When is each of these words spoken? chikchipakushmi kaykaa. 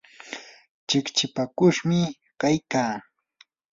chikchipakushmi 0.87 1.99
kaykaa. 2.41 2.93